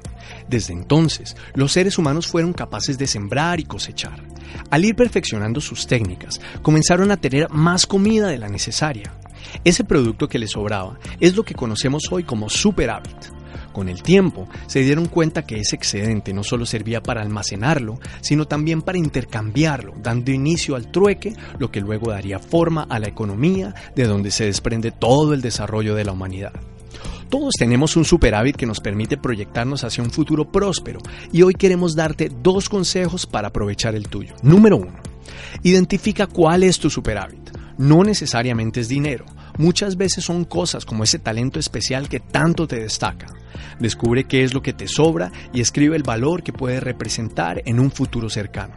[0.47, 4.21] Desde entonces, los seres humanos fueron capaces de sembrar y cosechar.
[4.69, 9.17] Al ir perfeccionando sus técnicas, comenzaron a tener más comida de la necesaria.
[9.64, 13.38] Ese producto que les sobraba es lo que conocemos hoy como superávit.
[13.71, 18.46] Con el tiempo se dieron cuenta que ese excedente no solo servía para almacenarlo, sino
[18.46, 23.75] también para intercambiarlo, dando inicio al trueque, lo que luego daría forma a la economía
[23.96, 26.54] de donde se desprende todo el desarrollo de la humanidad.
[27.29, 31.00] Todos tenemos un superávit que nos permite proyectarnos hacia un futuro próspero
[31.32, 34.33] y hoy queremos darte dos consejos para aprovechar el tuyo.
[34.41, 34.94] Número uno,
[35.61, 37.52] identifica cuál es tu superávit.
[37.77, 39.25] No necesariamente es dinero,
[39.58, 43.27] muchas veces son cosas como ese talento especial que tanto te destaca.
[43.80, 47.80] Descubre qué es lo que te sobra y escribe el valor que puede representar en
[47.80, 48.75] un futuro cercano.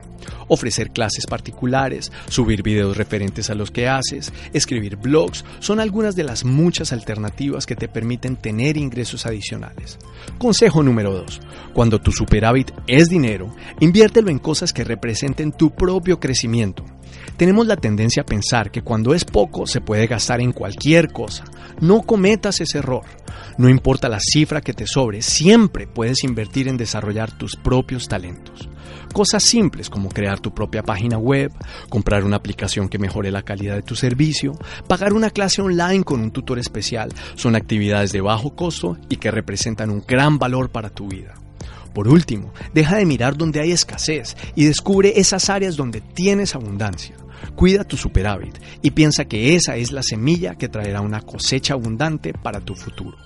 [0.49, 6.25] Ofrecer clases particulares, subir videos referentes a los que haces, escribir blogs, son algunas de
[6.25, 9.99] las muchas alternativas que te permiten tener ingresos adicionales.
[10.39, 11.41] Consejo número 2.
[11.73, 16.85] Cuando tu superávit es dinero, inviértelo en cosas que representen tu propio crecimiento.
[17.41, 21.45] Tenemos la tendencia a pensar que cuando es poco se puede gastar en cualquier cosa.
[21.81, 23.07] No cometas ese error.
[23.57, 28.69] No importa la cifra que te sobre, siempre puedes invertir en desarrollar tus propios talentos.
[29.15, 31.51] Cosas simples como crear tu propia página web,
[31.89, 34.53] comprar una aplicación que mejore la calidad de tu servicio,
[34.87, 39.31] pagar una clase online con un tutor especial, son actividades de bajo costo y que
[39.31, 41.37] representan un gran valor para tu vida.
[41.95, 47.17] Por último, deja de mirar donde hay escasez y descubre esas áreas donde tienes abundancia.
[47.55, 52.33] Cuida tu superávit y piensa que esa es la semilla que traerá una cosecha abundante
[52.33, 53.17] para tu futuro.